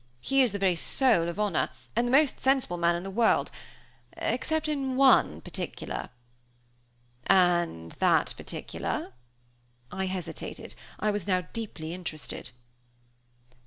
[0.19, 3.51] He is the very soul of honor, and the most sensible man in the world,
[4.17, 6.09] except in one particular."
[7.27, 9.13] "And that particular?"
[9.91, 10.73] I hesitated.
[10.99, 12.49] I was now deeply interested.